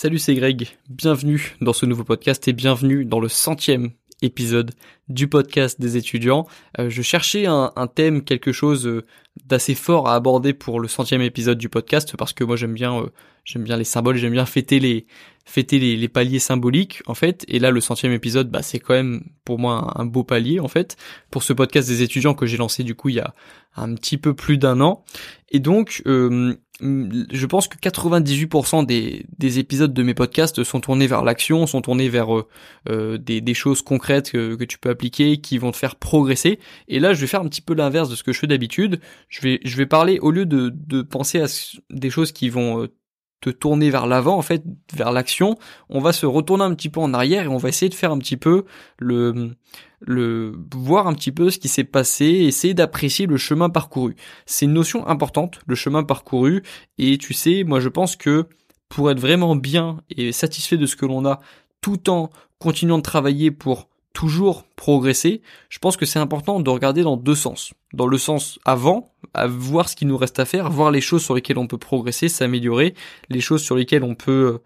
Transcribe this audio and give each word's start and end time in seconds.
Salut, 0.00 0.20
c'est 0.20 0.36
Greg. 0.36 0.68
Bienvenue 0.88 1.56
dans 1.60 1.72
ce 1.72 1.84
nouveau 1.84 2.04
podcast 2.04 2.46
et 2.46 2.52
bienvenue 2.52 3.04
dans 3.04 3.18
le 3.18 3.28
centième 3.28 3.90
épisode 4.22 4.70
du 5.08 5.26
podcast 5.26 5.80
des 5.80 5.96
étudiants. 5.96 6.46
Euh, 6.78 6.88
je 6.88 7.02
cherchais 7.02 7.46
un, 7.46 7.72
thème, 7.92 8.22
quelque 8.22 8.52
chose 8.52 8.86
euh, 8.86 9.04
d'assez 9.44 9.74
fort 9.74 10.08
à 10.08 10.14
aborder 10.14 10.54
pour 10.54 10.78
le 10.78 10.86
centième 10.86 11.20
épisode 11.20 11.58
du 11.58 11.68
podcast 11.68 12.16
parce 12.16 12.32
que 12.32 12.44
moi 12.44 12.54
j'aime 12.54 12.74
bien, 12.74 12.96
euh, 12.96 13.08
j'aime 13.42 13.64
bien 13.64 13.76
les 13.76 13.82
symboles, 13.82 14.18
j'aime 14.18 14.34
bien 14.34 14.46
fêter 14.46 14.78
les, 14.78 15.08
fêter 15.44 15.80
les, 15.80 16.08
paliers 16.08 16.38
symboliques 16.38 17.02
en 17.06 17.14
fait. 17.14 17.44
Et 17.48 17.58
là 17.58 17.72
le 17.72 17.80
centième 17.80 18.12
épisode, 18.12 18.52
bah 18.52 18.62
c'est 18.62 18.78
quand 18.78 18.94
même 18.94 19.24
pour 19.44 19.58
moi 19.58 19.94
un, 19.96 20.04
beau 20.04 20.22
palier 20.22 20.60
en 20.60 20.68
fait 20.68 20.96
pour 21.32 21.42
ce 21.42 21.52
podcast 21.52 21.88
des 21.88 22.02
étudiants 22.02 22.34
que 22.34 22.46
j'ai 22.46 22.56
lancé 22.56 22.84
du 22.84 22.94
coup 22.94 23.08
il 23.08 23.16
y 23.16 23.20
a 23.20 23.34
un 23.74 23.96
petit 23.96 24.16
peu 24.16 24.32
plus 24.32 24.58
d'un 24.58 24.80
an. 24.80 25.02
Et 25.48 25.58
donc 25.58 26.04
je 26.80 27.46
pense 27.46 27.66
que 27.66 27.76
98% 27.76 28.86
des, 28.86 29.26
des 29.38 29.58
épisodes 29.58 29.92
de 29.92 30.02
mes 30.02 30.14
podcasts 30.14 30.62
sont 30.62 30.80
tournés 30.80 31.06
vers 31.06 31.24
l'action, 31.24 31.66
sont 31.66 31.80
tournés 31.80 32.08
vers 32.08 32.28
euh, 32.88 33.18
des, 33.18 33.40
des 33.40 33.54
choses 33.54 33.82
concrètes 33.82 34.30
que, 34.30 34.54
que 34.54 34.64
tu 34.64 34.78
peux 34.78 34.90
appliquer, 34.90 35.38
qui 35.38 35.58
vont 35.58 35.72
te 35.72 35.76
faire 35.76 35.96
progresser. 35.96 36.60
Et 36.86 37.00
là, 37.00 37.14
je 37.14 37.20
vais 37.20 37.26
faire 37.26 37.40
un 37.40 37.48
petit 37.48 37.62
peu 37.62 37.74
l'inverse 37.74 38.08
de 38.08 38.14
ce 38.14 38.22
que 38.22 38.32
je 38.32 38.38
fais 38.38 38.46
d'habitude. 38.46 39.00
Je 39.28 39.40
vais, 39.40 39.60
je 39.64 39.76
vais 39.76 39.86
parler 39.86 40.18
au 40.20 40.30
lieu 40.30 40.46
de, 40.46 40.72
de 40.72 41.02
penser 41.02 41.40
à 41.40 41.46
des 41.90 42.10
choses 42.10 42.30
qui 42.30 42.48
vont 42.48 42.82
euh, 42.82 42.88
te 43.40 43.50
tourner 43.50 43.90
vers 43.90 44.06
l'avant, 44.06 44.36
en 44.36 44.42
fait, 44.42 44.64
vers 44.92 45.12
l'action, 45.12 45.56
on 45.88 46.00
va 46.00 46.12
se 46.12 46.26
retourner 46.26 46.64
un 46.64 46.74
petit 46.74 46.88
peu 46.88 47.00
en 47.00 47.14
arrière 47.14 47.44
et 47.44 47.48
on 47.48 47.56
va 47.56 47.68
essayer 47.68 47.88
de 47.88 47.94
faire 47.94 48.10
un 48.10 48.18
petit 48.18 48.36
peu 48.36 48.64
le, 48.98 49.52
le, 50.00 50.54
voir 50.74 51.06
un 51.06 51.14
petit 51.14 51.32
peu 51.32 51.50
ce 51.50 51.58
qui 51.58 51.68
s'est 51.68 51.84
passé, 51.84 52.24
essayer 52.24 52.74
d'apprécier 52.74 53.26
le 53.26 53.36
chemin 53.36 53.70
parcouru. 53.70 54.16
C'est 54.46 54.66
une 54.66 54.72
notion 54.72 55.06
importante, 55.06 55.60
le 55.66 55.74
chemin 55.74 56.04
parcouru, 56.04 56.62
et 56.98 57.18
tu 57.18 57.34
sais, 57.34 57.64
moi 57.64 57.80
je 57.80 57.88
pense 57.88 58.16
que 58.16 58.46
pour 58.88 59.10
être 59.10 59.20
vraiment 59.20 59.56
bien 59.56 59.98
et 60.10 60.32
satisfait 60.32 60.76
de 60.76 60.86
ce 60.86 60.96
que 60.96 61.06
l'on 61.06 61.26
a, 61.26 61.40
tout 61.80 62.10
en 62.10 62.30
continuant 62.58 62.98
de 62.98 63.02
travailler 63.02 63.50
pour 63.50 63.88
toujours 64.12 64.64
progresser, 64.74 65.42
je 65.68 65.78
pense 65.78 65.96
que 65.96 66.06
c'est 66.06 66.18
important 66.18 66.58
de 66.60 66.70
regarder 66.70 67.02
dans 67.02 67.16
deux 67.16 67.34
sens. 67.34 67.72
Dans 67.92 68.06
le 68.06 68.18
sens 68.18 68.58
avant, 68.64 69.12
à 69.34 69.46
voir 69.46 69.88
ce 69.88 69.94
qu'il 69.94 70.08
nous 70.08 70.16
reste 70.16 70.40
à 70.40 70.44
faire, 70.44 70.70
voir 70.70 70.90
les 70.90 71.00
choses 71.00 71.22
sur 71.22 71.34
lesquelles 71.34 71.58
on 71.58 71.66
peut 71.66 71.78
progresser, 71.78 72.28
s'améliorer, 72.28 72.94
les 73.28 73.40
choses 73.40 73.62
sur 73.62 73.76
lesquelles 73.76 74.02
on 74.02 74.14
peut 74.14 74.60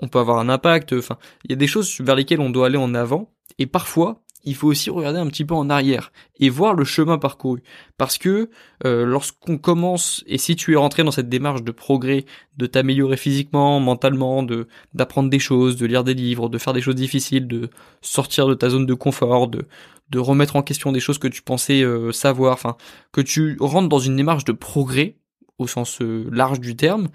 on 0.00 0.08
peut 0.08 0.18
avoir 0.18 0.38
un 0.38 0.48
impact, 0.48 0.92
enfin, 0.92 1.18
il 1.44 1.50
y 1.50 1.54
a 1.54 1.56
des 1.56 1.66
choses 1.66 2.00
vers 2.00 2.14
lesquelles 2.14 2.40
on 2.40 2.50
doit 2.50 2.66
aller 2.66 2.76
en 2.76 2.94
avant 2.94 3.32
et 3.58 3.66
parfois 3.66 4.23
il 4.44 4.54
faut 4.54 4.68
aussi 4.68 4.90
regarder 4.90 5.18
un 5.18 5.26
petit 5.26 5.44
peu 5.44 5.54
en 5.54 5.70
arrière 5.70 6.12
et 6.38 6.50
voir 6.50 6.74
le 6.74 6.84
chemin 6.84 7.18
parcouru. 7.18 7.62
Parce 7.96 8.18
que 8.18 8.50
euh, 8.84 9.04
lorsqu'on 9.04 9.58
commence, 9.58 10.22
et 10.26 10.38
si 10.38 10.56
tu 10.56 10.72
es 10.72 10.76
rentré 10.76 11.02
dans 11.02 11.10
cette 11.10 11.28
démarche 11.28 11.62
de 11.62 11.72
progrès, 11.72 12.24
de 12.56 12.66
t'améliorer 12.66 13.16
physiquement, 13.16 13.80
mentalement, 13.80 14.42
de 14.42 14.68
d'apprendre 14.92 15.30
des 15.30 15.38
choses, 15.38 15.76
de 15.76 15.86
lire 15.86 16.04
des 16.04 16.14
livres, 16.14 16.48
de 16.48 16.58
faire 16.58 16.72
des 16.72 16.82
choses 16.82 16.94
difficiles, 16.94 17.46
de 17.46 17.70
sortir 18.02 18.46
de 18.46 18.54
ta 18.54 18.70
zone 18.70 18.86
de 18.86 18.94
confort, 18.94 19.48
de 19.48 19.66
de 20.10 20.18
remettre 20.18 20.56
en 20.56 20.62
question 20.62 20.92
des 20.92 21.00
choses 21.00 21.18
que 21.18 21.28
tu 21.28 21.42
pensais 21.42 21.82
euh, 21.82 22.12
savoir, 22.12 22.52
enfin 22.52 22.76
que 23.12 23.20
tu 23.20 23.56
rentres 23.60 23.88
dans 23.88 23.98
une 23.98 24.16
démarche 24.16 24.44
de 24.44 24.52
progrès 24.52 25.16
au 25.58 25.66
sens 25.66 26.00
euh, 26.02 26.28
large 26.30 26.60
du 26.60 26.76
terme, 26.76 27.08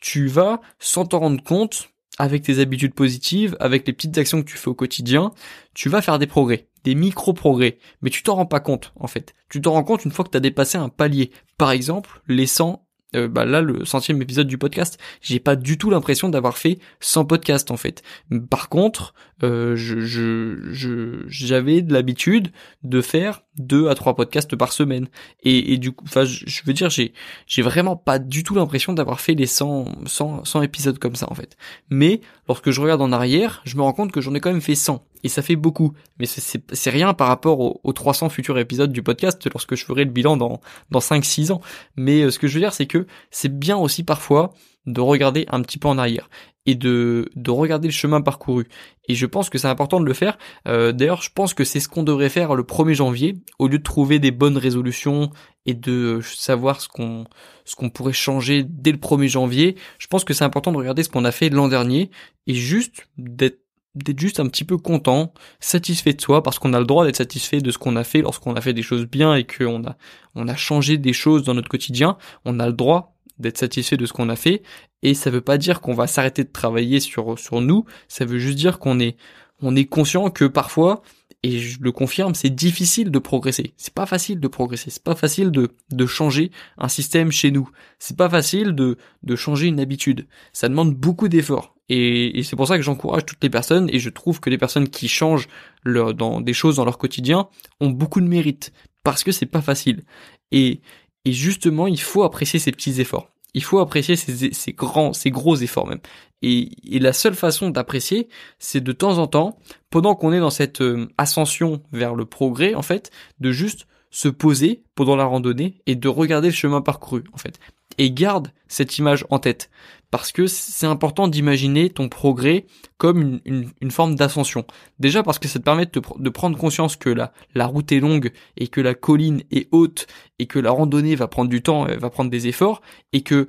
tu 0.00 0.26
vas 0.26 0.60
sans 0.78 1.06
t'en 1.06 1.20
rendre 1.20 1.42
compte 1.42 1.88
avec 2.18 2.42
tes 2.42 2.58
habitudes 2.60 2.94
positives, 2.94 3.56
avec 3.60 3.86
les 3.86 3.92
petites 3.92 4.16
actions 4.18 4.42
que 4.42 4.48
tu 4.48 4.56
fais 4.56 4.68
au 4.68 4.74
quotidien, 4.74 5.32
tu 5.74 5.88
vas 5.88 6.02
faire 6.02 6.18
des 6.18 6.26
progrès, 6.26 6.68
des 6.84 6.94
micro-progrès, 6.94 7.78
mais 8.02 8.10
tu 8.10 8.22
t'en 8.22 8.36
rends 8.36 8.46
pas 8.46 8.60
compte 8.60 8.92
en 8.96 9.06
fait. 9.06 9.34
Tu 9.48 9.60
t'en 9.60 9.72
rends 9.72 9.84
compte 9.84 10.04
une 10.04 10.10
fois 10.10 10.24
que 10.24 10.30
tu 10.30 10.36
as 10.36 10.40
dépassé 10.40 10.78
un 10.78 10.88
palier. 10.88 11.30
Par 11.58 11.70
exemple, 11.70 12.22
les 12.28 12.46
100 12.46 12.83
euh, 13.14 13.28
bah 13.28 13.44
là 13.44 13.60
le 13.60 13.84
centième 13.84 14.20
épisode 14.22 14.46
du 14.46 14.58
podcast, 14.58 14.98
j'ai 15.20 15.40
pas 15.40 15.56
du 15.56 15.78
tout 15.78 15.90
l'impression 15.90 16.28
d'avoir 16.28 16.58
fait 16.58 16.78
100 17.00 17.24
podcasts 17.24 17.70
en 17.70 17.76
fait. 17.76 18.02
Par 18.50 18.68
contre, 18.68 19.14
euh, 19.42 19.76
je 19.76 21.24
j'avais 21.26 21.82
de 21.82 21.92
l'habitude 21.92 22.52
de 22.82 23.00
faire 23.00 23.42
deux 23.56 23.88
à 23.88 23.94
trois 23.94 24.14
podcasts 24.14 24.56
par 24.56 24.72
semaine 24.72 25.08
et, 25.42 25.72
et 25.72 25.78
du 25.78 25.92
coup, 25.92 26.04
enfin 26.06 26.24
je 26.24 26.62
veux 26.64 26.72
dire 26.72 26.90
j'ai 26.90 27.12
j'ai 27.46 27.62
vraiment 27.62 27.96
pas 27.96 28.18
du 28.18 28.42
tout 28.42 28.54
l'impression 28.54 28.92
d'avoir 28.92 29.20
fait 29.20 29.34
les 29.34 29.46
100, 29.46 30.06
100 30.06 30.44
100 30.44 30.62
épisodes 30.62 30.98
comme 30.98 31.16
ça 31.16 31.26
en 31.30 31.34
fait. 31.34 31.56
Mais 31.90 32.20
lorsque 32.48 32.70
je 32.70 32.80
regarde 32.80 33.02
en 33.02 33.12
arrière, 33.12 33.62
je 33.64 33.76
me 33.76 33.82
rends 33.82 33.92
compte 33.92 34.12
que 34.12 34.20
j'en 34.20 34.34
ai 34.34 34.40
quand 34.40 34.50
même 34.50 34.60
fait 34.60 34.74
100 34.74 35.04
et 35.24 35.28
ça 35.28 35.42
fait 35.42 35.56
beaucoup. 35.56 35.94
Mais 36.20 36.26
c'est 36.26 36.90
rien 36.90 37.14
par 37.14 37.26
rapport 37.26 37.58
aux, 37.58 37.80
aux, 37.82 37.92
300 37.92 38.28
futurs 38.28 38.58
épisodes 38.58 38.92
du 38.92 39.02
podcast 39.02 39.44
lorsque 39.52 39.74
je 39.74 39.84
ferai 39.84 40.04
le 40.04 40.10
bilan 40.10 40.36
dans, 40.36 40.60
dans 40.90 41.00
5-6 41.00 41.50
ans. 41.50 41.60
Mais 41.96 42.22
euh, 42.22 42.30
ce 42.30 42.38
que 42.38 42.46
je 42.46 42.54
veux 42.54 42.60
dire, 42.60 42.74
c'est 42.74 42.86
que 42.86 43.06
c'est 43.30 43.52
bien 43.52 43.76
aussi 43.76 44.04
parfois 44.04 44.52
de 44.86 45.00
regarder 45.00 45.46
un 45.48 45.62
petit 45.62 45.78
peu 45.78 45.88
en 45.88 45.96
arrière 45.96 46.28
et 46.66 46.74
de, 46.74 47.30
de 47.36 47.50
regarder 47.50 47.88
le 47.88 47.92
chemin 47.92 48.20
parcouru. 48.20 48.68
Et 49.08 49.14
je 49.14 49.26
pense 49.26 49.50
que 49.50 49.58
c'est 49.58 49.68
important 49.68 50.00
de 50.00 50.06
le 50.06 50.12
faire. 50.14 50.38
Euh, 50.68 50.92
D'ailleurs, 50.92 51.22
je 51.22 51.30
pense 51.34 51.54
que 51.54 51.64
c'est 51.64 51.80
ce 51.80 51.88
qu'on 51.88 52.02
devrait 52.02 52.28
faire 52.28 52.54
le 52.54 52.62
1er 52.62 52.94
janvier, 52.94 53.36
au 53.58 53.68
lieu 53.68 53.78
de 53.78 53.82
trouver 53.82 54.18
des 54.18 54.30
bonnes 54.30 54.58
résolutions 54.58 55.30
et 55.66 55.74
de 55.74 56.20
savoir 56.22 56.80
ce 56.80 56.88
qu'on 56.88 57.24
ce 57.64 57.76
qu'on 57.76 57.88
pourrait 57.88 58.12
changer 58.12 58.62
dès 58.62 58.92
le 58.92 58.98
1er 58.98 59.28
janvier. 59.28 59.76
Je 59.98 60.06
pense 60.06 60.24
que 60.24 60.34
c'est 60.34 60.44
important 60.44 60.72
de 60.72 60.76
regarder 60.76 61.02
ce 61.02 61.08
qu'on 61.08 61.24
a 61.24 61.32
fait 61.32 61.48
l'an 61.48 61.68
dernier 61.68 62.10
et 62.46 62.54
juste 62.54 63.08
d'être 63.16 63.63
d'être 63.94 64.18
juste 64.18 64.40
un 64.40 64.46
petit 64.46 64.64
peu 64.64 64.76
content, 64.76 65.32
satisfait 65.60 66.12
de 66.12 66.20
soi, 66.20 66.42
parce 66.42 66.58
qu'on 66.58 66.72
a 66.72 66.80
le 66.80 66.86
droit 66.86 67.04
d'être 67.04 67.16
satisfait 67.16 67.60
de 67.60 67.70
ce 67.70 67.78
qu'on 67.78 67.96
a 67.96 68.04
fait 68.04 68.22
lorsqu'on 68.22 68.54
a 68.54 68.60
fait 68.60 68.72
des 68.72 68.82
choses 68.82 69.06
bien 69.06 69.34
et 69.34 69.44
qu'on 69.44 69.84
a, 69.84 69.96
on 70.34 70.48
a 70.48 70.56
changé 70.56 70.98
des 70.98 71.12
choses 71.12 71.44
dans 71.44 71.54
notre 71.54 71.68
quotidien. 71.68 72.16
On 72.44 72.58
a 72.60 72.66
le 72.66 72.72
droit 72.72 73.14
d'être 73.38 73.58
satisfait 73.58 73.96
de 73.96 74.06
ce 74.06 74.12
qu'on 74.12 74.28
a 74.28 74.36
fait. 74.36 74.62
Et 75.02 75.14
ça 75.14 75.30
veut 75.30 75.40
pas 75.40 75.58
dire 75.58 75.80
qu'on 75.80 75.94
va 75.94 76.06
s'arrêter 76.06 76.44
de 76.44 76.50
travailler 76.50 77.00
sur, 77.00 77.38
sur 77.38 77.60
nous. 77.60 77.84
Ça 78.08 78.24
veut 78.24 78.38
juste 78.38 78.58
dire 78.58 78.78
qu'on 78.78 78.98
est, 79.00 79.16
on 79.60 79.76
est 79.76 79.86
conscient 79.86 80.30
que 80.30 80.44
parfois, 80.44 81.02
et 81.42 81.58
je 81.58 81.78
le 81.80 81.92
confirme, 81.92 82.34
c'est 82.34 82.48
difficile 82.48 83.10
de 83.10 83.18
progresser. 83.18 83.74
C'est 83.76 83.92
pas 83.92 84.06
facile 84.06 84.40
de 84.40 84.48
progresser. 84.48 84.90
C'est 84.90 85.02
pas 85.02 85.14
facile 85.14 85.50
de, 85.50 85.68
de 85.90 86.06
changer 86.06 86.50
un 86.78 86.88
système 86.88 87.30
chez 87.30 87.50
nous. 87.50 87.68
C'est 87.98 88.16
pas 88.16 88.30
facile 88.30 88.72
de, 88.72 88.96
de 89.22 89.36
changer 89.36 89.66
une 89.66 89.78
habitude. 89.78 90.26
Ça 90.52 90.68
demande 90.68 90.94
beaucoup 90.94 91.28
d'efforts. 91.28 91.73
Et, 91.88 92.42
c'est 92.44 92.56
pour 92.56 92.66
ça 92.66 92.76
que 92.76 92.82
j'encourage 92.82 93.26
toutes 93.26 93.42
les 93.42 93.50
personnes 93.50 93.88
et 93.92 93.98
je 93.98 94.10
trouve 94.10 94.40
que 94.40 94.50
les 94.50 94.58
personnes 94.58 94.88
qui 94.88 95.08
changent 95.08 95.48
leur, 95.84 96.14
dans 96.14 96.40
des 96.40 96.54
choses 96.54 96.76
dans 96.76 96.84
leur 96.84 96.98
quotidien 96.98 97.48
ont 97.80 97.90
beaucoup 97.90 98.20
de 98.20 98.26
mérite 98.26 98.72
parce 99.02 99.22
que 99.22 99.32
c'est 99.32 99.46
pas 99.46 99.60
facile. 99.60 100.02
Et, 100.50 100.80
et 101.24 101.32
justement, 101.32 101.86
il 101.86 102.00
faut 102.00 102.22
apprécier 102.22 102.58
ces 102.58 102.72
petits 102.72 103.00
efforts. 103.00 103.28
Il 103.52 103.62
faut 103.62 103.78
apprécier 103.78 104.16
ces, 104.16 104.52
ces 104.52 104.72
grands, 104.72 105.12
ces 105.12 105.30
gros 105.30 105.56
efforts 105.56 105.86
même. 105.86 106.00
Et, 106.42 106.70
et 106.84 106.98
la 106.98 107.12
seule 107.12 107.34
façon 107.34 107.70
d'apprécier, 107.70 108.28
c'est 108.58 108.82
de 108.82 108.92
temps 108.92 109.18
en 109.18 109.26
temps, 109.26 109.58
pendant 109.90 110.14
qu'on 110.14 110.32
est 110.32 110.40
dans 110.40 110.50
cette 110.50 110.80
euh, 110.80 111.08
ascension 111.18 111.82
vers 111.92 112.14
le 112.14 112.24
progrès, 112.24 112.74
en 112.74 112.82
fait, 112.82 113.10
de 113.40 113.52
juste 113.52 113.86
se 114.10 114.28
poser 114.28 114.84
pendant 114.94 115.16
la 115.16 115.24
randonnée 115.24 115.82
et 115.86 115.96
de 115.96 116.08
regarder 116.08 116.48
le 116.48 116.54
chemin 116.54 116.80
parcouru, 116.80 117.24
en 117.32 117.36
fait. 117.36 117.58
Et 117.98 118.10
garde 118.10 118.50
cette 118.66 118.98
image 118.98 119.24
en 119.30 119.38
tête 119.38 119.70
parce 120.14 120.30
que 120.30 120.46
c'est 120.46 120.86
important 120.86 121.26
d'imaginer 121.26 121.90
ton 121.90 122.08
progrès 122.08 122.66
comme 122.98 123.40
une, 123.44 123.90
forme 123.90 124.14
d'ascension. 124.14 124.64
Déjà 125.00 125.24
parce 125.24 125.40
que 125.40 125.48
ça 125.48 125.58
te 125.58 125.64
permet 125.64 125.86
de, 125.86 126.30
prendre 126.30 126.56
conscience 126.56 126.94
que 126.94 127.10
la, 127.10 127.66
route 127.66 127.90
est 127.90 127.98
longue 127.98 128.30
et 128.56 128.68
que 128.68 128.80
la 128.80 128.94
colline 128.94 129.42
est 129.50 129.66
haute 129.72 130.06
et 130.38 130.46
que 130.46 130.60
la 130.60 130.70
randonnée 130.70 131.16
va 131.16 131.26
prendre 131.26 131.50
du 131.50 131.62
temps, 131.62 131.86
va 131.98 132.10
prendre 132.10 132.30
des 132.30 132.46
efforts 132.46 132.80
et 133.12 133.22
que 133.22 133.48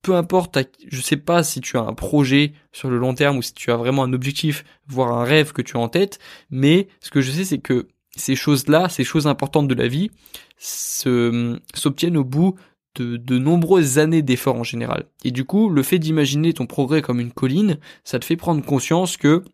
peu 0.00 0.16
importe, 0.16 0.58
je 0.90 1.00
sais 1.02 1.18
pas 1.18 1.42
si 1.42 1.60
tu 1.60 1.76
as 1.76 1.82
un 1.82 1.92
projet 1.92 2.54
sur 2.72 2.88
le 2.88 2.96
long 2.96 3.12
terme 3.12 3.36
ou 3.36 3.42
si 3.42 3.52
tu 3.52 3.70
as 3.70 3.76
vraiment 3.76 4.04
un 4.04 4.14
objectif, 4.14 4.64
voire 4.86 5.12
un 5.12 5.24
rêve 5.24 5.52
que 5.52 5.60
tu 5.60 5.76
as 5.76 5.80
en 5.80 5.90
tête, 5.90 6.18
mais 6.48 6.88
ce 7.00 7.10
que 7.10 7.20
je 7.20 7.30
sais 7.30 7.44
c'est 7.44 7.58
que 7.58 7.86
ces 8.16 8.34
choses-là, 8.34 8.88
ces 8.88 9.04
choses 9.04 9.26
importantes 9.26 9.68
de 9.68 9.74
la 9.74 9.88
vie, 9.88 10.10
s'obtiennent 10.56 12.16
au 12.16 12.24
bout 12.24 12.54
de, 13.00 13.38
nombreuses 13.38 13.98
années 13.98 14.22
d'efforts 14.22 14.56
en 14.56 14.64
général. 14.64 15.04
Et 15.24 15.30
du 15.30 15.44
coup, 15.44 15.68
le 15.68 15.82
fait 15.82 15.98
d'imaginer 15.98 16.52
ton 16.52 16.66
progrès 16.66 17.02
comme 17.02 17.20
une 17.20 17.32
colline, 17.32 17.78
ça 18.04 18.18
te 18.18 18.24
fait 18.24 18.36
prendre 18.36 18.64
conscience 18.64 19.16
que 19.16 19.44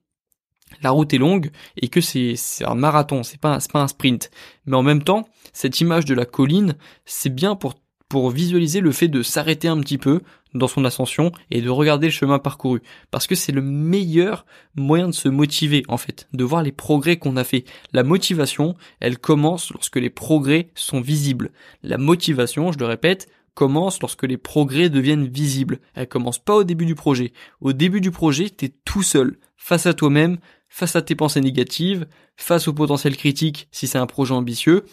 la 0.82 0.90
route 0.90 1.12
est 1.14 1.18
longue 1.18 1.50
et 1.76 1.88
que 1.88 2.00
c'est 2.00 2.36
un 2.64 2.74
marathon, 2.74 3.22
c'est 3.22 3.40
pas, 3.40 3.58
pas 3.72 3.82
un 3.82 3.88
sprint. 3.88 4.30
Mais 4.66 4.76
en 4.76 4.82
même 4.82 5.02
temps, 5.02 5.28
cette 5.52 5.80
image 5.80 6.04
de 6.04 6.14
la 6.14 6.26
colline, 6.26 6.74
c'est 7.04 7.34
bien 7.34 7.54
pour 7.54 7.74
pour 8.08 8.30
visualiser 8.30 8.80
le 8.80 8.92
fait 8.92 9.08
de 9.08 9.22
s'arrêter 9.22 9.66
un 9.66 9.80
petit 9.80 9.98
peu 9.98 10.20
dans 10.54 10.68
son 10.68 10.84
ascension 10.84 11.32
et 11.50 11.60
de 11.60 11.68
regarder 11.68 12.06
le 12.06 12.12
chemin 12.12 12.38
parcouru. 12.38 12.80
Parce 13.10 13.26
que 13.26 13.34
c'est 13.34 13.52
le 13.52 13.62
meilleur 13.62 14.46
moyen 14.76 15.08
de 15.08 15.12
se 15.12 15.28
motiver, 15.28 15.82
en 15.88 15.96
fait, 15.96 16.28
de 16.32 16.44
voir 16.44 16.62
les 16.62 16.72
progrès 16.72 17.16
qu'on 17.16 17.36
a 17.36 17.44
fait. 17.44 17.64
La 17.92 18.02
motivation, 18.02 18.74
elle 19.00 19.18
commence 19.18 19.72
lorsque 19.72 19.96
les 19.96 20.10
progrès 20.10 20.70
sont 20.74 21.00
visibles. 21.00 21.50
La 21.82 21.98
motivation, 21.98 22.72
je 22.72 22.78
le 22.78 22.86
répète, 22.86 23.28
commence 23.54 24.00
lorsque 24.00 24.24
les 24.24 24.36
progrès 24.36 24.90
deviennent 24.90 25.26
visibles. 25.26 25.78
Elle 25.94 26.08
commence 26.08 26.38
pas 26.38 26.56
au 26.56 26.64
début 26.64 26.86
du 26.86 26.94
projet. 26.94 27.32
Au 27.60 27.72
début 27.72 28.00
du 28.00 28.10
projet, 28.10 28.50
t'es 28.50 28.72
tout 28.84 29.02
seul, 29.02 29.38
face 29.56 29.86
à 29.86 29.94
toi-même, 29.94 30.38
face 30.68 30.96
à 30.96 31.02
tes 31.02 31.14
pensées 31.14 31.40
négatives, 31.40 32.06
face 32.36 32.68
au 32.68 32.72
potentiel 32.72 33.16
critique 33.16 33.68
si 33.70 33.86
c'est 33.86 33.98
un 33.98 34.06
projet 34.06 34.34
ambitieux. 34.34 34.84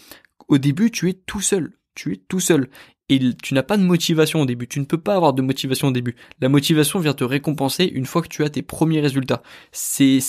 Au 0.47 0.57
début, 0.57 0.91
tu 0.91 1.09
es 1.09 1.13
tout 1.13 1.41
seul. 1.41 1.73
Tu 1.95 2.13
es 2.13 2.17
tout 2.17 2.39
seul. 2.39 2.69
Et 3.11 3.19
tu 3.43 3.53
n'as 3.53 3.61
pas 3.61 3.75
de 3.75 3.83
motivation 3.83 4.39
au 4.41 4.45
début. 4.45 4.67
Tu 4.67 4.79
ne 4.79 4.85
peux 4.85 4.97
pas 4.97 5.15
avoir 5.15 5.33
de 5.33 5.41
motivation 5.41 5.89
au 5.89 5.91
début. 5.91 6.15
La 6.39 6.47
motivation 6.47 6.97
vient 6.99 7.13
te 7.13 7.25
récompenser 7.25 7.83
une 7.83 8.05
fois 8.05 8.21
que 8.21 8.29
tu 8.29 8.43
as 8.45 8.49
tes 8.49 8.61
premiers 8.61 9.01
résultats. 9.01 9.43
C'est 9.73 10.21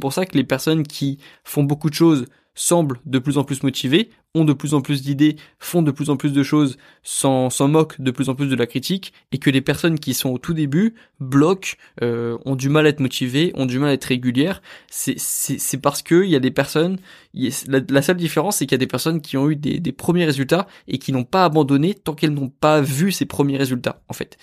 pour 0.00 0.14
ça 0.14 0.24
que 0.24 0.36
les 0.38 0.44
personnes 0.44 0.82
qui 0.84 1.18
font 1.44 1.62
beaucoup 1.64 1.90
de 1.90 1.94
choses 1.94 2.24
semblent 2.54 2.98
de 3.06 3.18
plus 3.18 3.38
en 3.38 3.44
plus 3.44 3.62
motivés, 3.62 4.10
ont 4.34 4.44
de 4.44 4.52
plus 4.52 4.74
en 4.74 4.80
plus 4.80 5.02
d'idées, 5.02 5.36
font 5.58 5.82
de 5.82 5.90
plus 5.90 6.10
en 6.10 6.16
plus 6.16 6.32
de 6.32 6.42
choses, 6.42 6.76
s'en, 7.02 7.50
moquent 7.68 8.00
de 8.00 8.10
plus 8.10 8.28
en 8.28 8.34
plus 8.34 8.48
de 8.48 8.54
la 8.54 8.66
critique, 8.66 9.12
et 9.32 9.38
que 9.38 9.50
les 9.50 9.60
personnes 9.60 9.98
qui 9.98 10.14
sont 10.14 10.30
au 10.30 10.38
tout 10.38 10.54
début 10.54 10.94
bloquent, 11.18 11.70
euh, 12.02 12.38
ont 12.44 12.56
du 12.56 12.68
mal 12.68 12.86
à 12.86 12.90
être 12.90 13.00
motivées, 13.00 13.52
ont 13.54 13.66
du 13.66 13.78
mal 13.78 13.90
à 13.90 13.92
être 13.94 14.04
régulières. 14.04 14.62
C'est, 14.88 15.18
c'est, 15.18 15.78
parce 15.78 16.02
que 16.02 16.24
il 16.24 16.30
y 16.30 16.36
a 16.36 16.40
des 16.40 16.50
personnes, 16.50 16.98
la, 17.34 18.02
seule 18.02 18.16
différence 18.16 18.58
c'est 18.58 18.66
qu'il 18.66 18.74
y 18.74 18.76
a 18.76 18.78
des 18.78 18.86
personnes 18.86 19.20
qui 19.20 19.36
ont 19.36 19.48
eu 19.48 19.56
des, 19.56 19.78
des 19.78 19.92
premiers 19.92 20.24
résultats 20.24 20.66
et 20.88 20.98
qui 20.98 21.12
n'ont 21.12 21.24
pas 21.24 21.44
abandonné 21.44 21.94
tant 21.94 22.14
qu'elles 22.14 22.34
n'ont 22.34 22.50
pas 22.50 22.80
vu 22.80 23.12
ces 23.12 23.26
premiers 23.26 23.56
résultats, 23.56 24.02
en 24.08 24.12
fait. 24.12 24.38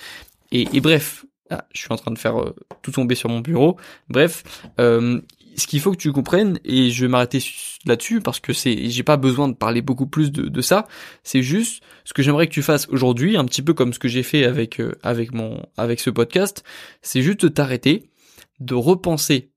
Et, 0.52 0.68
et 0.74 0.82
bref, 0.82 1.26
ah, 1.50 1.66
je 1.74 1.80
suis 1.80 1.92
en 1.92 1.96
train 1.96 2.12
de 2.12 2.18
faire 2.18 2.40
euh, 2.42 2.56
tout 2.82 2.92
tomber 2.92 3.16
sur 3.16 3.30
mon 3.30 3.40
bureau. 3.40 3.78
Bref, 4.10 4.44
euh, 4.80 5.22
ce 5.58 5.66
qu'il 5.66 5.80
faut 5.80 5.92
que 5.92 5.98
tu 5.98 6.12
comprennes, 6.12 6.60
et 6.64 6.92
je 6.92 7.06
vais 7.06 7.08
m'arrêter 7.08 7.40
là-dessus 7.86 8.22
parce 8.22 8.40
que 8.40 8.54
c'est, 8.54 8.90
j'ai 8.90 9.04
pas 9.04 9.18
besoin 9.18 9.48
de 9.48 9.56
parler 9.56 9.82
beaucoup 9.82 10.06
plus 10.06 10.32
de, 10.32 10.62
ça. 10.62 10.88
C'est 11.24 11.42
juste 11.42 11.84
ce 12.06 12.14
que 12.14 12.22
j'aimerais 12.22 12.48
que 12.48 12.54
tu 12.54 12.62
fasses 12.62 12.88
aujourd'hui, 12.90 13.38
un 13.38 13.46
petit 13.46 13.64
peu 13.64 13.74
comme 13.74 13.92
ce 13.92 14.00
que 14.00 14.08
j'ai 14.08 14.24
fait 14.24 14.46
avec 14.46 14.80
euh, 14.80 14.94
avec 15.02 15.34
mon 15.34 15.66
avec 15.76 16.00
ce 16.00 16.10
podcast. 16.10 16.64
C'est 17.02 17.22
juste 17.22 17.42
de 17.42 17.48
t'arrêter, 17.48 18.10
de 18.60 18.76
repenser 18.76 19.52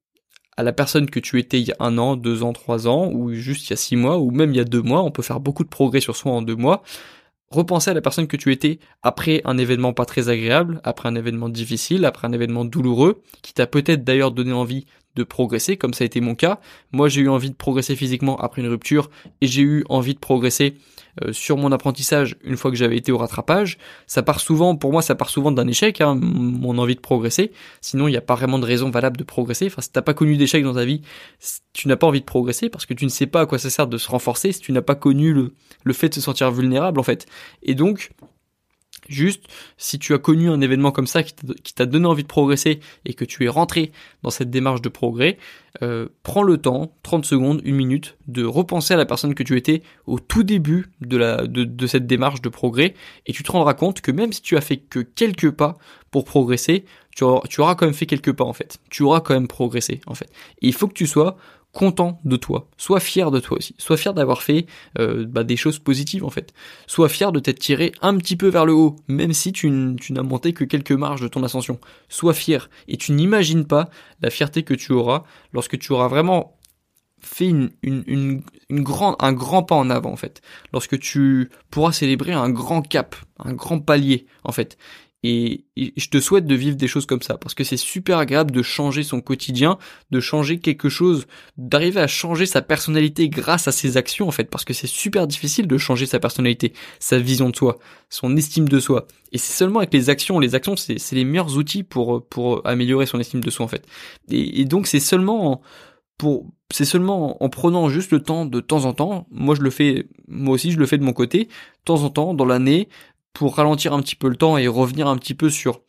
à 0.57 0.63
la 0.63 0.73
personne 0.73 1.09
que 1.09 1.21
tu 1.21 1.39
étais 1.39 1.61
il 1.61 1.69
y 1.69 1.73
a 1.73 1.77
un 1.81 1.99
an, 1.99 2.17
deux 2.17 2.43
ans, 2.43 2.53
trois 2.53 2.89
ans, 2.89 3.11
ou 3.13 3.33
juste 3.35 3.67
il 3.67 3.71
y 3.71 3.73
a 3.75 3.77
six 3.77 3.97
mois, 3.97 4.19
ou 4.19 4.31
même 4.31 4.53
il 4.53 4.57
y 4.57 4.61
a 4.61 4.65
deux 4.65 4.83
mois. 4.83 5.03
On 5.03 5.11
peut 5.11 5.23
faire 5.23 5.41
beaucoup 5.41 5.65
de 5.65 5.69
progrès 5.69 6.01
sur 6.01 6.17
soi 6.17 6.33
en 6.33 6.43
deux 6.43 6.57
mois 6.57 6.83
repenser 7.51 7.91
à 7.91 7.95
la 7.95 8.01
personne 8.01 8.29
que 8.29 8.37
tu 8.37 8.53
étais 8.53 8.79
après 9.03 9.43
un 9.45 9.59
événement 9.59 9.93
pas 9.93 10.05
très 10.05 10.29
agréable, 10.29 10.81
après 10.85 11.09
un 11.09 11.17
événement 11.17 11.49
difficile, 11.49 12.05
après 12.05 12.29
un 12.29 12.33
événement 12.33 12.65
douloureux, 12.65 13.23
qui 13.43 13.53
t'a 13.53 13.67
peut-être 13.67 14.05
d'ailleurs 14.05 14.31
donné 14.31 14.53
envie 14.53 14.87
de 15.21 15.25
progresser, 15.25 15.77
comme 15.77 15.95
ça 15.95 16.05
a 16.05 16.07
été 16.07 16.21
mon 16.21 16.35
cas. 16.35 16.61
Moi, 16.93 17.09
j'ai 17.09 17.21
eu 17.21 17.29
envie 17.29 17.51
de 17.51 17.55
progresser 17.55 17.95
physiquement 17.95 18.39
après 18.39 18.63
une 18.63 18.69
rupture 18.69 19.11
et 19.41 19.47
j'ai 19.47 19.63
eu 19.63 19.85
envie 19.89 20.15
de 20.15 20.19
progresser 20.19 20.75
euh, 21.23 21.33
sur 21.33 21.57
mon 21.57 21.73
apprentissage 21.73 22.37
une 22.45 22.57
fois 22.57 22.71
que 22.71 22.77
j'avais 22.77 22.97
été 22.97 23.13
au 23.13 23.19
rattrapage. 23.19 23.79
Ça 24.07 24.23
part 24.23 24.41
souvent, 24.41 24.77
pour 24.77 24.93
moi, 24.93 25.03
ça 25.03 25.15
part 25.15 25.29
souvent 25.29 25.53
d'un 25.53 25.67
échec, 25.67 26.01
hein, 26.01 26.15
mon 26.15 26.79
envie 26.79 26.95
de 26.95 27.01
progresser. 27.01 27.53
Sinon, 27.81 28.09
il 28.09 28.13
n'y 28.13 28.17
a 28.17 28.23
pas 28.23 28.35
vraiment 28.35 28.59
de 28.59 28.67
raison 28.67 28.91
valable 28.91 29.17
de 29.17 29.25
progresser. 29.25 29.67
Enfin, 29.67 29.83
si 29.83 29.93
t'as 29.93 30.03
pas 30.03 30.15
connu 30.15 30.37
d'échec 30.37 30.65
dans 30.65 30.75
ta 30.75 30.85
vie, 30.85 31.03
tu 31.73 31.89
n'as 31.89 31.97
pas 31.97 32.07
envie 32.07 32.21
de 32.21 32.27
progresser 32.27 32.69
parce 32.69 32.87
que 32.87 32.95
tu 32.95 33.05
ne 33.05 33.11
sais 33.11 33.27
pas 33.27 33.43
à 33.43 33.47
quoi 33.47 33.59
ça 33.59 33.71
sert 33.71 33.87
de 33.87 33.99
se 33.99 34.09
renforcer 34.09 34.53
si 34.53 34.61
tu 34.61 34.73
n'as 34.73 34.83
pas 34.83 34.95
connu 34.95 35.33
le, 35.33 35.55
le 35.85 35.93
fait 35.93 36.09
de 36.09 36.15
se 36.15 36.21
sentir 36.21 36.51
vulnérable, 36.51 36.99
en 36.99 37.05
fait. 37.05 37.27
Et 37.63 37.75
donc, 37.75 38.11
Juste, 39.11 39.43
si 39.77 39.99
tu 39.99 40.15
as 40.15 40.19
connu 40.19 40.49
un 40.49 40.61
événement 40.61 40.93
comme 40.93 41.09
ça 41.09 41.25
qui 41.25 41.75
t'a 41.75 41.85
donné 41.85 42.07
envie 42.07 42.23
de 42.23 42.29
progresser 42.29 42.79
et 43.05 43.13
que 43.13 43.25
tu 43.25 43.45
es 43.45 43.49
rentré 43.49 43.91
dans 44.23 44.31
cette 44.31 44.51
démarche 44.51 44.83
de 44.83 44.89
progrès, 44.89 45.37
euh, 45.83 46.07
prends 46.23 46.45
le 46.45 46.59
temps, 46.59 46.93
30 47.03 47.25
secondes, 47.25 47.61
une 47.65 47.75
minute, 47.75 48.17
de 48.29 48.45
repenser 48.45 48.95
à 48.95 48.97
la 48.97 49.07
personne 49.07 49.35
que 49.35 49.43
tu 49.43 49.57
étais 49.57 49.83
au 50.07 50.21
tout 50.21 50.45
début 50.45 50.87
de, 51.01 51.87
cette 51.89 52.07
démarche 52.07 52.41
de 52.41 52.49
progrès 52.49 52.95
et 53.27 53.33
tu 53.33 53.43
te 53.43 53.51
rendras 53.51 53.75
compte 53.75 54.01
que 54.01 54.13
même 54.13 54.33
si 54.33 54.43
tu 54.43 54.57
as 54.57 54.61
fait 54.61 54.77
que 54.77 55.01
quelques 55.01 55.51
pas 55.51 55.77
pour 56.13 56.25
progresser, 56.25 56.85
tu 57.17 57.25
auras, 57.25 57.47
tu 57.49 57.61
auras 57.61 57.75
quand 57.75 57.87
même 57.87 57.95
fait 57.95 58.07
quelques 58.07 58.33
pas 58.33 58.45
en 58.45 58.53
fait. 58.53 58.79
Tu 58.91 59.03
auras 59.03 59.21
quand 59.21 59.35
même 59.35 59.49
progressé 59.49 60.01
en 60.07 60.15
fait. 60.15 60.31
Et 60.63 60.69
il 60.69 60.73
faut 60.73 60.87
que 60.87 60.95
tu 60.95 61.09
sois 61.09 61.37
content 61.73 62.21
de 62.25 62.37
toi, 62.37 62.69
sois 62.77 63.01
fier 63.01 63.31
de 63.31 63.39
toi 63.39 63.59
aussi, 63.59 63.75
sois 63.79 63.97
fier 63.97 64.13
d'avoir 64.13 64.43
fait 64.43 64.67
euh, 64.99 65.25
bah, 65.27 65.45
des 65.45 65.57
choses 65.57 65.79
positives 65.79 66.25
en 66.25 66.31
fait, 66.31 66.53
sois 66.87 67.09
fier 67.09 67.31
de 67.31 67.39
t'être 67.39 67.61
tiré 67.61 67.93
un 68.03 68.17
petit 68.17 68.37
peu 68.37 68.49
vers 68.49 68.67
le 68.67 68.73
haut, 68.73 68.97
même 69.07 69.33
si 69.33 69.53
tu, 69.53 69.71
n'as 69.71 70.23
monté 70.23 70.53
que 70.53 70.65
quelques 70.65 70.93
marges 70.93 71.21
de 71.21 71.29
ton 71.29 71.45
ascension, 71.45 71.79
sois 72.09 72.35
fier 72.35 72.71
et 72.89 72.97
tu 72.97 73.13
n'imagines 73.13 73.67
pas 73.67 73.89
la 74.21 74.31
fierté 74.31 74.65
que 74.65 74.75
tu 74.75 74.93
auras 74.93 75.23
lorsque 75.53 75.79
tu 75.79 75.93
auras 75.93 76.09
vraiment 76.09 76.57
fait 77.21 77.47
une, 77.47 77.71
une, 77.83 78.43
un 78.71 79.33
grand 79.33 79.63
pas 79.63 79.75
en 79.75 79.91
avant 79.91 80.11
en 80.11 80.17
fait, 80.17 80.41
lorsque 80.73 80.99
tu 80.99 81.51
pourras 81.71 81.93
célébrer 81.93 82.33
un 82.33 82.51
grand 82.51 82.83
cap, 82.83 83.15
un 83.39 83.53
grand 83.53 83.79
palier 83.79 84.27
en 84.43 84.53
fait. 84.53 84.77
Et, 85.23 85.67
je 85.77 86.09
te 86.09 86.19
souhaite 86.19 86.47
de 86.47 86.55
vivre 86.55 86.77
des 86.77 86.89
choses 86.89 87.05
comme 87.05 87.21
ça, 87.21 87.37
parce 87.37 87.55
que 87.55 87.65
c'est 87.65 87.77
super 87.77 88.19
agréable 88.19 88.53
de 88.53 88.63
changer 88.63 89.03
son 89.03 89.21
quotidien, 89.21 89.79
de 90.11 90.21
changer 90.21 90.59
quelque 90.59 90.89
chose, 90.89 91.27
d'arriver 91.59 92.01
à 92.01 92.07
changer 92.07 92.47
sa 92.47 92.63
personnalité 92.63 93.29
grâce 93.29 93.69
à 93.69 93.73
ses 93.73 93.97
actions 93.97 94.29
en 94.29 94.31
fait, 94.31 94.45
parce 94.45 94.65
que 94.65 94.73
c'est 94.73 94.87
super 94.87 95.27
difficile 95.27 95.67
de 95.67 95.79
changer 95.79 96.07
sa 96.07 96.21
personnalité, 96.21 96.73
sa 96.99 97.19
vision 97.19 97.51
de 97.51 97.57
soi, 97.57 97.79
son 98.09 98.37
estime 98.37 98.69
de 98.69 98.81
soi. 98.81 99.07
Et 99.33 99.39
c'est 99.39 99.53
seulement 99.53 99.81
avec 99.81 99.93
les 99.93 100.11
actions, 100.11 100.39
les 100.39 100.55
actions 100.55 100.77
c'est 100.77 101.13
les 101.13 101.25
meilleurs 101.25 101.57
outils 101.57 101.83
pour, 101.83 102.27
pour 102.27 102.67
améliorer 102.67 103.07
son 103.07 103.21
estime 103.21 103.43
de 103.43 103.51
soi 103.51 103.65
en 103.65 103.69
fait. 103.69 103.87
Et, 104.31 104.65
donc 104.65 104.87
c'est 104.87 105.01
seulement 105.01 105.61
pour 106.19 106.47
c'est 106.73 106.85
seulement 106.85 107.43
en 107.43 107.49
prenant 107.49 107.89
juste 107.89 108.13
le 108.13 108.23
temps 108.23 108.47
de 108.47 108.61
temps 108.61 108.85
en 108.85 108.93
temps, 108.93 109.27
moi 109.31 109.55
je 109.55 109.63
le 109.63 109.71
fais, 109.71 110.07
moi 110.29 110.55
aussi 110.55 110.71
je 110.71 110.79
le 110.79 110.87
fais 110.87 110.99
de 110.99 111.03
mon 111.03 111.13
côté, 111.13 111.45
de 111.45 111.85
temps 111.85 112.03
en 112.05 112.11
temps 112.11 112.35
dans 112.35 112.45
l'année, 112.45 112.89
pour 113.33 113.57
ralentir 113.57 113.93
un 113.93 114.01
petit 114.01 114.17
peu 114.17 114.29
le 114.29 114.37
temps 114.37 114.59
et 114.59 114.69
revenir 114.69 115.09
un 115.09 115.17
petit 115.17 115.35
peu 115.35 115.51
sur 115.51 115.81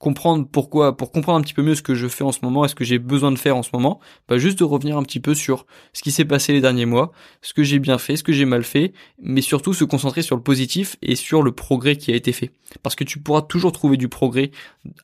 comprendre 0.00 0.48
pourquoi, 0.50 0.96
pour 0.96 1.12
comprendre 1.12 1.38
un 1.38 1.42
petit 1.42 1.52
peu 1.52 1.62
mieux 1.62 1.74
ce 1.74 1.82
que 1.82 1.94
je 1.94 2.08
fais 2.08 2.24
en 2.24 2.32
ce 2.32 2.38
moment 2.42 2.64
et 2.64 2.68
ce 2.68 2.74
que 2.74 2.84
j'ai 2.84 2.98
besoin 2.98 3.30
de 3.30 3.38
faire 3.38 3.56
en 3.56 3.62
ce 3.62 3.68
moment, 3.74 4.00
bah 4.28 4.38
juste 4.38 4.58
de 4.58 4.64
revenir 4.64 4.96
un 4.96 5.02
petit 5.02 5.20
peu 5.20 5.34
sur 5.34 5.66
ce 5.92 6.02
qui 6.02 6.10
s'est 6.10 6.24
passé 6.24 6.54
les 6.54 6.62
derniers 6.62 6.86
mois, 6.86 7.12
ce 7.42 7.52
que 7.52 7.62
j'ai 7.62 7.78
bien 7.78 7.98
fait, 7.98 8.16
ce 8.16 8.22
que 8.22 8.32
j'ai 8.32 8.46
mal 8.46 8.64
fait, 8.64 8.94
mais 9.22 9.42
surtout 9.42 9.74
se 9.74 9.84
concentrer 9.84 10.22
sur 10.22 10.36
le 10.36 10.42
positif 10.42 10.96
et 11.02 11.16
sur 11.16 11.42
le 11.42 11.52
progrès 11.52 11.96
qui 11.96 12.12
a 12.12 12.16
été 12.16 12.32
fait. 12.32 12.50
Parce 12.82 12.94
que 12.94 13.04
tu 13.04 13.18
pourras 13.18 13.42
toujours 13.42 13.72
trouver 13.72 13.98
du 13.98 14.08
progrès. 14.08 14.52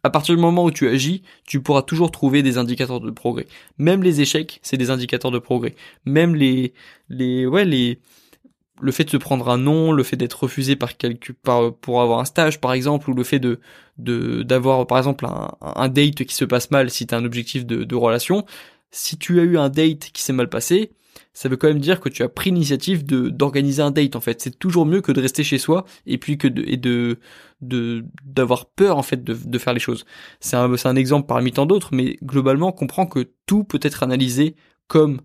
À 0.02 0.08
partir 0.08 0.34
du 0.34 0.40
moment 0.40 0.64
où 0.64 0.70
tu 0.70 0.88
agis, 0.88 1.22
tu 1.46 1.60
pourras 1.60 1.82
toujours 1.82 2.10
trouver 2.10 2.42
des 2.42 2.56
indicateurs 2.56 3.00
de 3.00 3.10
progrès. 3.10 3.46
Même 3.76 4.02
les 4.02 4.22
échecs, 4.22 4.60
c'est 4.62 4.78
des 4.78 4.88
indicateurs 4.88 5.30
de 5.30 5.38
progrès. 5.38 5.74
Même 6.06 6.34
les, 6.34 6.72
les, 7.10 7.44
ouais, 7.46 7.66
les, 7.66 7.98
le 8.80 8.92
fait 8.92 9.04
de 9.04 9.10
se 9.10 9.16
prendre 9.16 9.48
un 9.48 9.58
nom, 9.58 9.92
le 9.92 10.02
fait 10.02 10.16
d'être 10.16 10.44
refusé 10.44 10.76
par 10.76 10.96
quelque 10.96 11.32
par 11.32 11.74
pour 11.74 12.02
avoir 12.02 12.20
un 12.20 12.24
stage 12.24 12.60
par 12.60 12.72
exemple, 12.72 13.10
ou 13.10 13.14
le 13.14 13.24
fait 13.24 13.38
de 13.38 13.58
d'avoir 13.98 14.86
par 14.86 14.98
exemple 14.98 15.26
un, 15.60 15.88
date 15.88 16.24
qui 16.24 16.34
se 16.34 16.44
passe 16.44 16.70
mal 16.70 16.90
si 16.90 17.06
tu 17.06 17.14
as 17.14 17.18
un 17.18 17.24
objectif 17.24 17.64
de, 17.64 17.84
de 17.84 17.94
relation, 17.94 18.44
si 18.90 19.16
tu 19.16 19.40
as 19.40 19.44
eu 19.44 19.58
un 19.58 19.68
date 19.68 20.10
qui 20.12 20.22
s'est 20.22 20.32
mal 20.34 20.48
passé, 20.48 20.92
ça 21.32 21.48
veut 21.48 21.56
quand 21.56 21.68
même 21.68 21.80
dire 21.80 22.00
que 22.00 22.08
tu 22.08 22.22
as 22.22 22.28
pris 22.28 22.50
l'initiative 22.50 23.04
de 23.04 23.28
d'organiser 23.28 23.82
un 23.82 23.90
date 23.90 24.16
en 24.16 24.20
fait. 24.20 24.40
C'est 24.40 24.58
toujours 24.58 24.86
mieux 24.86 25.00
que 25.00 25.12
de 25.12 25.20
rester 25.20 25.44
chez 25.44 25.58
soi 25.58 25.84
et 26.06 26.18
puis 26.18 26.38
que 26.38 26.48
de 26.48 26.62
et 26.66 26.76
de 26.76 27.18
d'avoir 27.60 28.66
peur 28.66 28.98
en 28.98 29.02
fait 29.02 29.24
de, 29.24 29.34
de 29.34 29.58
faire 29.58 29.72
les 29.72 29.80
choses. 29.80 30.04
C'est 30.40 30.56
un 30.56 30.76
c'est 30.76 30.88
un 30.88 30.96
exemple 30.96 31.26
parmi 31.26 31.52
tant 31.52 31.66
d'autres, 31.66 31.90
mais 31.92 32.16
globalement 32.22 32.72
comprend 32.72 33.06
que 33.06 33.30
tout 33.46 33.64
peut 33.64 33.80
être 33.82 34.02
analysé 34.02 34.56
comme 34.88 35.20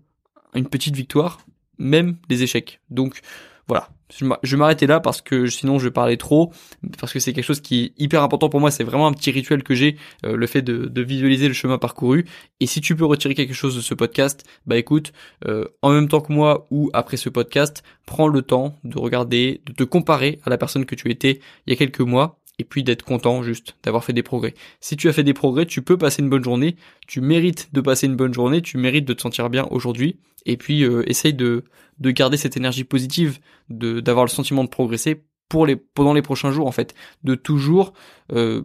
une 0.54 0.68
petite 0.68 0.96
victoire 0.96 1.38
même 1.78 2.16
les 2.28 2.42
échecs. 2.42 2.80
Donc 2.90 3.20
voilà, 3.68 3.88
je 4.10 4.26
vais 4.26 4.56
m'arrêter 4.56 4.86
là 4.86 5.00
parce 5.00 5.20
que 5.20 5.46
sinon 5.46 5.78
je 5.78 5.84
vais 5.84 5.90
parler 5.90 6.16
trop, 6.16 6.52
parce 6.98 7.12
que 7.12 7.20
c'est 7.20 7.32
quelque 7.32 7.44
chose 7.44 7.60
qui 7.60 7.84
est 7.84 8.02
hyper 8.02 8.22
important 8.22 8.48
pour 8.48 8.60
moi, 8.60 8.70
c'est 8.70 8.84
vraiment 8.84 9.06
un 9.06 9.12
petit 9.12 9.30
rituel 9.30 9.62
que 9.62 9.74
j'ai, 9.74 9.96
euh, 10.26 10.36
le 10.36 10.46
fait 10.46 10.62
de, 10.62 11.02
visualiser 11.02 11.48
le 11.48 11.54
chemin 11.54 11.78
parcouru. 11.78 12.26
Et 12.60 12.66
si 12.66 12.80
tu 12.80 12.96
peux 12.96 13.04
retirer 13.04 13.34
quelque 13.34 13.54
chose 13.54 13.74
de 13.76 13.80
ce 13.80 13.94
podcast, 13.94 14.44
bah 14.66 14.76
écoute, 14.76 15.12
euh, 15.46 15.64
en 15.80 15.90
même 15.90 16.08
temps 16.08 16.20
que 16.20 16.32
moi 16.32 16.66
ou 16.70 16.90
après 16.92 17.16
ce 17.16 17.28
podcast, 17.28 17.82
prends 18.06 18.28
le 18.28 18.42
temps 18.42 18.78
de 18.84 18.98
regarder, 18.98 19.62
de 19.66 19.72
te 19.72 19.84
comparer 19.84 20.40
à 20.44 20.50
la 20.50 20.58
personne 20.58 20.84
que 20.84 20.94
tu 20.94 21.10
étais 21.10 21.40
il 21.66 21.70
y 21.70 21.72
a 21.72 21.76
quelques 21.76 22.00
mois 22.00 22.41
et 22.58 22.64
puis 22.64 22.82
d'être 22.84 23.02
content 23.02 23.42
juste 23.42 23.76
d'avoir 23.82 24.04
fait 24.04 24.12
des 24.12 24.22
progrès. 24.22 24.54
Si 24.80 24.96
tu 24.96 25.08
as 25.08 25.12
fait 25.12 25.24
des 25.24 25.34
progrès, 25.34 25.66
tu 25.66 25.82
peux 25.82 25.96
passer 25.96 26.22
une 26.22 26.28
bonne 26.28 26.44
journée, 26.44 26.76
tu 27.06 27.20
mérites 27.20 27.70
de 27.72 27.80
passer 27.80 28.06
une 28.06 28.16
bonne 28.16 28.34
journée, 28.34 28.62
tu 28.62 28.78
mérites 28.78 29.04
de 29.04 29.14
te 29.14 29.22
sentir 29.22 29.50
bien 29.50 29.66
aujourd'hui, 29.70 30.18
et 30.46 30.56
puis 30.56 30.84
euh, 30.84 31.08
essaye 31.08 31.34
de, 31.34 31.64
de 31.98 32.10
garder 32.10 32.36
cette 32.36 32.56
énergie 32.56 32.84
positive, 32.84 33.38
d'avoir 33.68 34.24
le 34.24 34.30
sentiment 34.30 34.64
de 34.64 34.68
progresser 34.68 35.24
pour 35.48 35.66
les 35.66 35.76
pendant 35.76 36.14
les 36.14 36.22
prochains 36.22 36.50
jours 36.50 36.66
en 36.66 36.72
fait, 36.72 36.94
de 37.24 37.34
toujours 37.34 37.92
euh, 38.32 38.62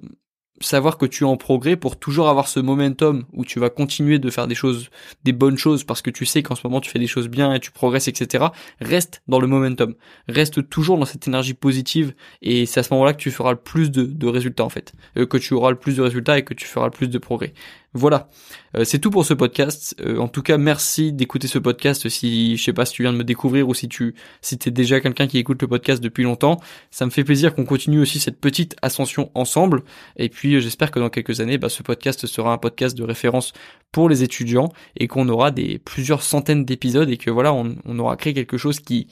savoir 0.59 0.97
que 0.97 1.05
tu 1.05 1.23
es 1.23 1.27
en 1.27 1.37
progrès 1.37 1.75
pour 1.75 1.97
toujours 1.97 2.29
avoir 2.29 2.47
ce 2.47 2.59
momentum 2.59 3.25
où 3.33 3.45
tu 3.45 3.59
vas 3.59 3.69
continuer 3.69 4.19
de 4.19 4.29
faire 4.29 4.47
des 4.47 4.55
choses, 4.55 4.89
des 5.23 5.33
bonnes 5.33 5.57
choses 5.57 5.83
parce 5.83 6.01
que 6.01 6.09
tu 6.09 6.25
sais 6.25 6.43
qu'en 6.43 6.55
ce 6.55 6.65
moment 6.65 6.81
tu 6.81 6.89
fais 6.89 6.99
des 6.99 7.07
choses 7.07 7.27
bien 7.27 7.53
et 7.53 7.59
tu 7.59 7.71
progresses, 7.71 8.07
etc. 8.07 8.45
Reste 8.79 9.21
dans 9.27 9.39
le 9.39 9.47
momentum. 9.47 9.95
Reste 10.27 10.67
toujours 10.69 10.97
dans 10.97 11.05
cette 11.05 11.27
énergie 11.27 11.53
positive 11.53 12.13
et 12.41 12.65
c'est 12.65 12.79
à 12.79 12.83
ce 12.83 12.93
moment-là 12.93 13.13
que 13.13 13.21
tu 13.21 13.31
feras 13.31 13.51
le 13.51 13.57
plus 13.57 13.91
de, 13.91 14.27
résultats 14.27 14.65
en 14.65 14.69
fait. 14.69 14.93
Euh, 15.17 15.25
que 15.25 15.37
tu 15.37 15.53
auras 15.53 15.69
le 15.69 15.77
plus 15.77 15.97
de 15.97 16.01
résultats 16.01 16.37
et 16.37 16.43
que 16.43 16.53
tu 16.53 16.65
feras 16.65 16.85
le 16.85 16.91
plus 16.91 17.09
de 17.09 17.17
progrès. 17.17 17.53
Voilà, 17.97 18.29
euh, 18.75 18.83
c'est 18.83 18.99
tout 18.99 19.09
pour 19.09 19.25
ce 19.25 19.33
podcast. 19.33 19.95
Euh, 19.99 20.19
en 20.19 20.27
tout 20.27 20.43
cas, 20.43 20.59
merci 20.59 21.11
d'écouter 21.11 21.47
ce 21.47 21.57
podcast. 21.57 22.07
Si 22.09 22.55
je 22.55 22.63
sais 22.63 22.71
pas 22.71 22.85
si 22.85 22.93
tu 22.93 23.01
viens 23.01 23.11
de 23.11 23.17
me 23.17 23.23
découvrir 23.23 23.67
ou 23.67 23.73
si 23.73 23.89
tu 23.89 24.13
si 24.41 24.55
déjà 24.55 25.01
quelqu'un 25.01 25.25
qui 25.25 25.39
écoute 25.39 25.59
le 25.63 25.67
podcast 25.67 26.01
depuis 26.01 26.23
longtemps, 26.23 26.61
ça 26.91 27.07
me 27.07 27.09
fait 27.09 27.23
plaisir 27.23 27.55
qu'on 27.55 27.65
continue 27.65 27.99
aussi 27.99 28.19
cette 28.19 28.39
petite 28.39 28.75
ascension 28.83 29.31
ensemble. 29.33 29.81
Et 30.15 30.29
puis 30.29 30.53
euh, 30.53 30.59
j'espère 30.59 30.91
que 30.91 30.99
dans 30.99 31.09
quelques 31.09 31.39
années, 31.39 31.57
bah, 31.57 31.69
ce 31.69 31.81
podcast 31.81 32.27
sera 32.27 32.53
un 32.53 32.59
podcast 32.59 32.95
de 32.95 33.03
référence 33.03 33.51
pour 33.91 34.09
les 34.09 34.21
étudiants 34.21 34.71
et 34.95 35.07
qu'on 35.07 35.27
aura 35.27 35.49
des 35.49 35.79
plusieurs 35.79 36.21
centaines 36.21 36.63
d'épisodes 36.63 37.09
et 37.09 37.17
que 37.17 37.31
voilà, 37.31 37.51
on, 37.51 37.97
aura 37.97 38.15
créé 38.15 38.35
quelque 38.35 38.57
chose 38.57 38.79
qui 38.79 39.07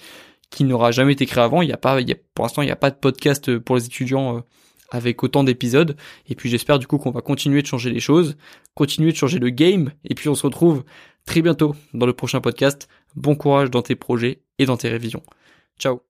qui 0.52 0.64
n'aura 0.64 0.92
jamais 0.92 1.14
été 1.14 1.26
créé 1.26 1.44
avant. 1.44 1.64
Il 1.64 1.70
y 1.70 1.74
a 1.74 1.78
pas, 1.78 2.00
il 2.02 2.08
y 2.08 2.16
pour 2.36 2.46
l'instant, 2.46 2.62
il 2.62 2.66
n'y 2.66 2.72
a 2.72 2.76
pas 2.76 2.92
de 2.92 2.98
podcast 2.98 3.58
pour 3.58 3.78
les 3.78 3.86
étudiants 3.88 4.44
avec 4.92 5.24
autant 5.24 5.44
d'épisodes. 5.44 5.96
Et 6.28 6.36
puis 6.36 6.50
j'espère 6.50 6.80
du 6.80 6.88
coup 6.88 6.98
qu'on 6.98 7.12
va 7.12 7.22
continuer 7.22 7.62
de 7.62 7.68
changer 7.68 7.90
les 7.90 8.00
choses, 8.00 8.38
continuer 8.74 9.12
de 9.12 9.18
changer 9.18 9.40
le 9.40 9.50
game. 9.50 9.92
Et 10.04 10.16
puis 10.16 10.30
on 10.30 10.36
se 10.36 10.44
retrouve 10.44 10.84
très 11.26 11.42
bientôt 11.42 11.76
dans 11.94 12.06
le 12.06 12.14
prochain 12.14 12.42
podcast. 12.42 12.88
Bon 13.16 13.36
courage 13.36 13.72
dans 13.72 13.82
tes 13.82 13.96
projets 13.96 14.42
et 14.60 14.66
dans 14.66 14.78
tes 14.78 14.90
révisions. 14.90 15.24
Ciao 15.80 16.02